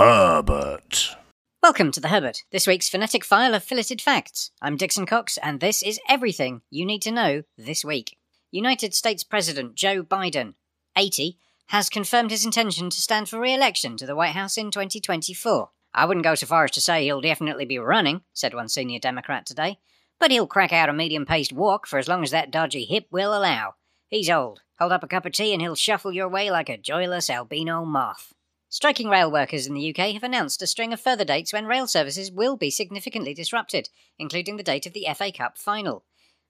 Herbert. 0.00 1.14
Welcome 1.62 1.92
to 1.92 2.00
the 2.00 2.08
Herbert, 2.08 2.44
this 2.52 2.66
week's 2.66 2.88
phonetic 2.88 3.22
file 3.22 3.52
of 3.52 3.62
filleted 3.62 4.00
facts. 4.00 4.50
I'm 4.62 4.78
Dixon 4.78 5.04
Cox, 5.04 5.36
and 5.42 5.60
this 5.60 5.82
is 5.82 6.00
everything 6.08 6.62
you 6.70 6.86
need 6.86 7.02
to 7.02 7.10
know 7.10 7.42
this 7.58 7.84
week. 7.84 8.16
United 8.50 8.94
States 8.94 9.22
President 9.22 9.74
Joe 9.74 10.02
Biden, 10.02 10.54
80, 10.96 11.36
has 11.66 11.90
confirmed 11.90 12.30
his 12.30 12.46
intention 12.46 12.88
to 12.88 12.98
stand 12.98 13.28
for 13.28 13.38
re 13.38 13.52
election 13.52 13.98
to 13.98 14.06
the 14.06 14.16
White 14.16 14.32
House 14.32 14.56
in 14.56 14.70
2024. 14.70 15.68
I 15.92 16.06
wouldn't 16.06 16.24
go 16.24 16.34
so 16.34 16.46
far 16.46 16.64
as 16.64 16.70
to 16.70 16.80
say 16.80 17.04
he'll 17.04 17.20
definitely 17.20 17.66
be 17.66 17.78
running, 17.78 18.22
said 18.32 18.54
one 18.54 18.70
senior 18.70 19.00
Democrat 19.00 19.44
today, 19.44 19.80
but 20.18 20.30
he'll 20.30 20.46
crack 20.46 20.72
out 20.72 20.88
a 20.88 20.94
medium 20.94 21.26
paced 21.26 21.52
walk 21.52 21.86
for 21.86 21.98
as 21.98 22.08
long 22.08 22.22
as 22.22 22.30
that 22.30 22.50
dodgy 22.50 22.86
hip 22.86 23.06
will 23.10 23.36
allow. 23.36 23.74
He's 24.08 24.30
old. 24.30 24.62
Hold 24.78 24.92
up 24.92 25.04
a 25.04 25.08
cup 25.08 25.26
of 25.26 25.32
tea 25.32 25.52
and 25.52 25.60
he'll 25.60 25.74
shuffle 25.74 26.10
your 26.10 26.30
way 26.30 26.50
like 26.50 26.70
a 26.70 26.78
joyless 26.78 27.28
albino 27.28 27.84
moth. 27.84 28.32
Striking 28.72 29.08
rail 29.08 29.28
workers 29.32 29.66
in 29.66 29.74
the 29.74 29.90
UK 29.90 30.12
have 30.12 30.22
announced 30.22 30.62
a 30.62 30.66
string 30.68 30.92
of 30.92 31.00
further 31.00 31.24
dates 31.24 31.52
when 31.52 31.66
rail 31.66 31.88
services 31.88 32.30
will 32.30 32.56
be 32.56 32.70
significantly 32.70 33.34
disrupted, 33.34 33.88
including 34.16 34.56
the 34.56 34.62
date 34.62 34.86
of 34.86 34.92
the 34.92 35.08
FA 35.12 35.32
Cup 35.32 35.58
final. 35.58 36.04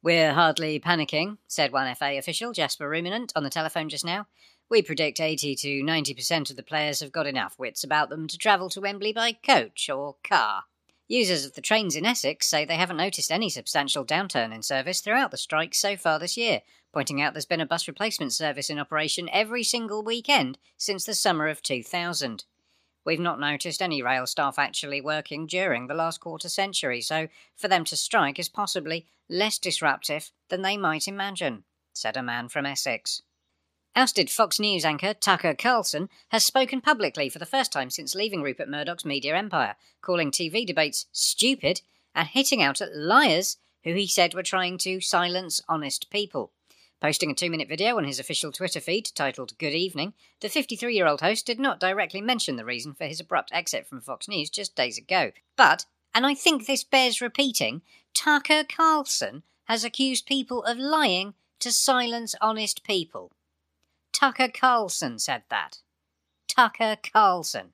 We're 0.00 0.32
hardly 0.32 0.78
panicking, 0.78 1.38
said 1.48 1.72
one 1.72 1.92
FA 1.96 2.16
official, 2.16 2.52
Jasper 2.52 2.88
Ruminant, 2.88 3.32
on 3.34 3.42
the 3.42 3.50
telephone 3.50 3.88
just 3.88 4.04
now. 4.04 4.28
We 4.70 4.80
predict 4.80 5.20
80 5.20 5.56
to 5.56 5.82
90% 5.82 6.50
of 6.50 6.56
the 6.56 6.62
players 6.62 7.00
have 7.00 7.10
got 7.10 7.26
enough 7.26 7.58
wits 7.58 7.82
about 7.82 8.10
them 8.10 8.28
to 8.28 8.38
travel 8.38 8.70
to 8.70 8.80
Wembley 8.80 9.12
by 9.12 9.32
coach 9.32 9.90
or 9.90 10.14
car. 10.22 10.66
Users 11.08 11.44
of 11.44 11.54
the 11.54 11.60
trains 11.60 11.96
in 11.96 12.06
Essex 12.06 12.46
say 12.46 12.64
they 12.64 12.76
haven't 12.76 12.96
noticed 12.96 13.32
any 13.32 13.50
substantial 13.50 14.06
downturn 14.06 14.54
in 14.54 14.62
service 14.62 15.00
throughout 15.00 15.32
the 15.32 15.36
strike 15.36 15.74
so 15.74 15.96
far 15.96 16.20
this 16.20 16.36
year, 16.36 16.62
pointing 16.94 17.20
out 17.20 17.34
there's 17.34 17.44
been 17.44 17.60
a 17.60 17.66
bus 17.66 17.88
replacement 17.88 18.32
service 18.32 18.70
in 18.70 18.78
operation 18.78 19.28
every 19.32 19.64
single 19.64 20.02
weekend 20.02 20.56
since 20.76 21.04
the 21.04 21.14
summer 21.14 21.48
of 21.48 21.60
2000. 21.60 22.44
We've 23.04 23.20
not 23.20 23.40
noticed 23.40 23.82
any 23.82 24.00
rail 24.00 24.26
staff 24.26 24.58
actually 24.58 25.00
working 25.00 25.46
during 25.46 25.88
the 25.88 25.94
last 25.94 26.20
quarter 26.20 26.48
century, 26.48 27.00
so 27.00 27.28
for 27.56 27.66
them 27.66 27.84
to 27.86 27.96
strike 27.96 28.38
is 28.38 28.48
possibly 28.48 29.06
less 29.28 29.58
disruptive 29.58 30.30
than 30.48 30.62
they 30.62 30.76
might 30.76 31.08
imagine, 31.08 31.64
said 31.92 32.16
a 32.16 32.22
man 32.22 32.48
from 32.48 32.64
Essex. 32.64 33.22
Ousted 33.96 34.30
Fox 34.30 34.58
News 34.58 34.84
anchor 34.84 35.14
Tucker 35.14 35.54
Carlson 35.54 36.08
has 36.28 36.46
spoken 36.46 36.80
publicly 36.80 37.28
for 37.28 37.40
the 37.40 37.46
first 37.46 37.72
time 37.72 37.90
since 37.90 38.14
leaving 38.14 38.42
Rupert 38.42 38.68
Murdoch's 38.68 39.04
media 39.04 39.36
empire, 39.36 39.74
calling 40.00 40.30
TV 40.30 40.64
debates 40.64 41.06
stupid 41.12 41.82
and 42.14 42.28
hitting 42.28 42.62
out 42.62 42.80
at 42.80 42.96
liars 42.96 43.56
who 43.84 43.94
he 43.94 44.06
said 44.06 44.32
were 44.34 44.42
trying 44.42 44.78
to 44.78 45.00
silence 45.00 45.60
honest 45.68 46.08
people. 46.10 46.52
Posting 47.04 47.30
a 47.30 47.34
two 47.34 47.50
minute 47.50 47.68
video 47.68 47.98
on 47.98 48.04
his 48.04 48.18
official 48.18 48.50
Twitter 48.50 48.80
feed 48.80 49.10
titled 49.14 49.58
Good 49.58 49.74
Evening, 49.74 50.14
the 50.40 50.48
53 50.48 50.94
year 50.94 51.06
old 51.06 51.20
host 51.20 51.44
did 51.44 51.60
not 51.60 51.78
directly 51.78 52.22
mention 52.22 52.56
the 52.56 52.64
reason 52.64 52.94
for 52.94 53.04
his 53.04 53.20
abrupt 53.20 53.50
exit 53.52 53.86
from 53.86 54.00
Fox 54.00 54.26
News 54.26 54.48
just 54.48 54.74
days 54.74 54.96
ago. 54.96 55.32
But, 55.54 55.84
and 56.14 56.24
I 56.24 56.32
think 56.32 56.64
this 56.64 56.82
bears 56.82 57.20
repeating, 57.20 57.82
Tucker 58.14 58.64
Carlson 58.64 59.42
has 59.64 59.84
accused 59.84 60.24
people 60.24 60.64
of 60.64 60.78
lying 60.78 61.34
to 61.60 61.72
silence 61.72 62.34
honest 62.40 62.82
people. 62.84 63.32
Tucker 64.10 64.48
Carlson 64.48 65.18
said 65.18 65.42
that. 65.50 65.80
Tucker 66.48 66.96
Carlson. 67.12 67.73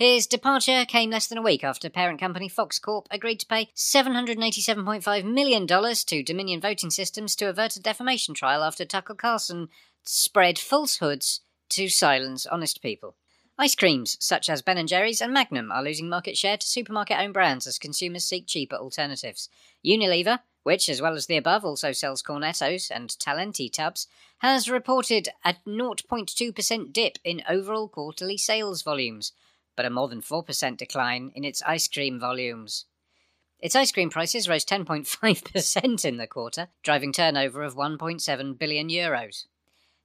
His 0.00 0.26
departure 0.26 0.86
came 0.86 1.10
less 1.10 1.26
than 1.26 1.36
a 1.36 1.42
week 1.42 1.62
after 1.62 1.90
parent 1.90 2.20
company 2.20 2.48
Fox 2.48 2.78
Corp 2.78 3.06
agreed 3.10 3.38
to 3.40 3.46
pay 3.46 3.68
$787.5 3.76 5.24
million 5.24 5.66
to 5.66 6.22
Dominion 6.22 6.58
Voting 6.58 6.88
Systems 6.88 7.36
to 7.36 7.50
avert 7.50 7.76
a 7.76 7.82
defamation 7.82 8.32
trial 8.32 8.64
after 8.64 8.86
Tucker 8.86 9.14
Carlson 9.14 9.68
spread 10.02 10.58
falsehoods 10.58 11.42
to 11.68 11.90
silence 11.90 12.46
honest 12.46 12.80
people. 12.80 13.14
Ice 13.58 13.74
creams 13.74 14.16
such 14.20 14.48
as 14.48 14.62
Ben 14.62 14.86
& 14.86 14.86
Jerry's 14.86 15.20
and 15.20 15.34
Magnum 15.34 15.70
are 15.70 15.84
losing 15.84 16.08
market 16.08 16.34
share 16.34 16.56
to 16.56 16.66
supermarket-owned 16.66 17.34
brands 17.34 17.66
as 17.66 17.78
consumers 17.78 18.24
seek 18.24 18.46
cheaper 18.46 18.76
alternatives. 18.76 19.50
Unilever, 19.84 20.38
which, 20.62 20.88
as 20.88 21.02
well 21.02 21.12
as 21.14 21.26
the 21.26 21.36
above, 21.36 21.62
also 21.62 21.92
sells 21.92 22.22
Cornettos 22.22 22.90
and 22.90 23.10
Talenti 23.10 23.70
tubs, 23.70 24.06
has 24.38 24.70
reported 24.70 25.28
a 25.44 25.56
0.2% 25.68 26.90
dip 26.94 27.18
in 27.22 27.42
overall 27.46 27.86
quarterly 27.86 28.38
sales 28.38 28.80
volumes 28.80 29.32
but 29.76 29.86
a 29.86 29.90
more 29.90 30.08
than 30.08 30.20
4% 30.20 30.76
decline 30.76 31.32
in 31.34 31.44
its 31.44 31.62
ice 31.62 31.88
cream 31.88 32.18
volumes. 32.18 32.86
Its 33.60 33.76
ice 33.76 33.92
cream 33.92 34.10
prices 34.10 34.48
rose 34.48 34.64
10.5% 34.64 36.04
in 36.04 36.16
the 36.16 36.26
quarter, 36.26 36.68
driving 36.82 37.12
turnover 37.12 37.62
of 37.62 37.76
1.7 37.76 38.58
billion 38.58 38.88
euros. 38.88 39.46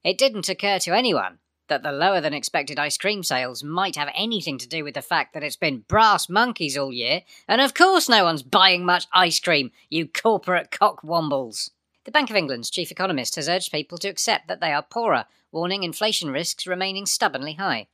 It 0.04 0.18
didn't 0.18 0.48
occur 0.48 0.78
to 0.80 0.94
anyone 0.94 1.38
that 1.68 1.82
the 1.82 1.92
lower 1.92 2.20
than 2.20 2.34
expected 2.34 2.78
ice 2.78 2.96
cream 2.96 3.22
sales 3.22 3.64
might 3.64 3.96
have 3.96 4.10
anything 4.14 4.58
to 4.58 4.68
do 4.68 4.84
with 4.84 4.94
the 4.94 5.02
fact 5.02 5.34
that 5.34 5.42
it's 5.42 5.56
been 5.56 5.84
brass 5.88 6.28
monkeys 6.28 6.76
all 6.76 6.92
year, 6.92 7.22
and 7.48 7.60
of 7.60 7.74
course 7.74 8.08
no 8.08 8.24
one's 8.24 8.42
buying 8.42 8.84
much 8.84 9.06
ice 9.12 9.40
cream, 9.40 9.70
you 9.88 10.06
corporate 10.06 10.70
cockwombles. 10.70 11.70
The 12.04 12.12
Bank 12.12 12.30
of 12.30 12.36
England's 12.36 12.70
chief 12.70 12.92
economist 12.92 13.34
has 13.34 13.48
urged 13.48 13.72
people 13.72 13.98
to 13.98 14.08
accept 14.08 14.46
that 14.46 14.60
they 14.60 14.72
are 14.72 14.82
poorer, 14.82 15.24
warning 15.50 15.82
inflation 15.82 16.30
risks 16.30 16.66
remaining 16.66 17.06
stubbornly 17.06 17.54
high. 17.54 17.88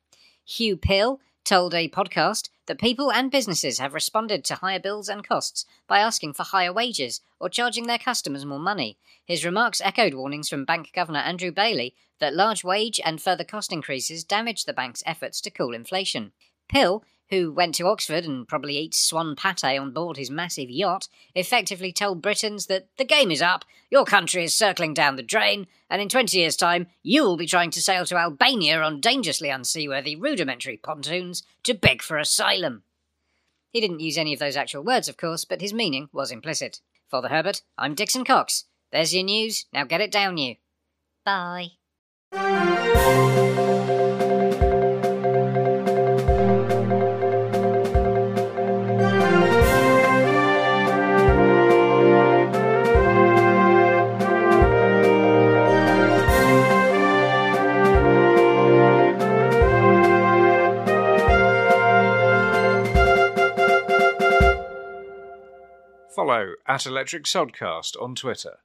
Huw 0.47 0.81
Pill, 0.81 1.21
told 1.45 1.75
a 1.75 1.89
podcast 1.89 2.49
that 2.67 2.81
people 2.81 3.11
and 3.11 3.31
businesses 3.31 3.79
have 3.79 3.95
responded 3.95 4.45
to 4.45 4.55
higher 4.57 4.79
bills 4.79 5.09
and 5.09 5.27
costs 5.27 5.65
by 5.89 5.99
asking 5.99 6.33
for 6.33 6.45
higher 6.45 6.73
wages 6.73 7.21
or 7.41 7.49
charging 7.49 7.87
their 7.87 7.99
customers 7.99 8.45
more 8.45 8.59
money. 8.59 8.99
His 9.25 9.45
remarks 9.45 9.81
echoed 9.85 10.15
warnings 10.15 10.49
from 10.49 10.65
Bank 10.65 10.91
Governor 10.95 11.21
Andrew 11.21 11.51
Bailey 11.51 11.95
that 12.21 12.35
large 12.35 12.63
wage 12.63 13.01
and 13.05 13.21
further 13.21 13.45
cost 13.45 13.73
increases 13.73 14.25
damage 14.25 14.65
the 14.65 14.73
bank's 14.73 15.03
efforts 15.05 15.41
to 15.41 15.51
cool 15.51 15.75
inflation. 15.75 16.33
Pill, 16.69 17.05
who 17.33 17.51
went 17.51 17.75
to 17.75 17.87
Oxford 17.87 18.27
and 18.27 18.47
probably 18.47 18.77
eats 18.77 19.01
swan 19.01 19.35
pate 19.35 19.65
on 19.65 19.91
board 19.91 20.19
his 20.19 20.31
massive 20.31 20.69
yacht, 20.69 21.09
effectively 21.35 21.91
told 21.91 22.21
Britons 22.21 22.67
that 22.67 22.89
the 22.99 23.07
game 23.07 23.31
is 23.31 23.41
up, 23.41 23.65
your 23.91 24.05
country 24.05 24.45
is 24.45 24.55
circling 24.55 24.93
down 24.93 25.17
the 25.17 25.23
drain, 25.23 25.67
and 25.89 26.03
in 26.03 26.11
20 26.11 26.37
years' 26.37 26.57
time 26.57 26.89
you'll 27.03 27.39
be 27.39 27.47
trying 27.47 27.71
to 27.71 27.81
sail 27.81 28.05
to 28.05 28.19
Albania 28.19 28.83
on 28.83 29.01
dangerously 29.01 29.49
unseaworthy 29.49 30.15
rudimentary 30.15 30.77
pontoons 30.77 31.43
to 31.63 31.73
beg 31.73 32.03
for 32.03 32.19
asylum. 32.19 32.83
He 33.71 33.81
didn't 33.81 34.01
use 34.01 34.19
any 34.19 34.35
of 34.35 34.39
those 34.39 34.57
actual 34.57 34.85
words, 34.85 35.09
of 35.09 35.17
course, 35.17 35.47
but 35.47 35.63
his 35.63 35.73
meaning 35.73 36.11
was 36.13 36.31
implicit. 36.31 36.81
Father 37.11 37.29
Herbert, 37.29 37.63
I'm 37.79 37.95
Dixon 37.95 38.27
Cox. 38.27 38.67
There's 38.93 39.15
your 39.15 39.25
news, 39.25 39.65
now 39.73 39.85
get 39.85 40.03
it 40.03 40.13
down, 40.13 40.37
you. 40.37 40.57
Bye. 41.25 41.69
Follow 66.15 66.55
at 66.67 66.85
Electric 66.85 67.25
Sodcast 67.25 68.01
on 68.01 68.15
Twitter. 68.15 68.59